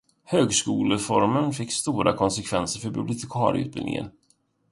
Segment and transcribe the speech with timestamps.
[0.23, 4.09] Högskolereformen fick stora konsekvenser för bibliotekarieutbildningen.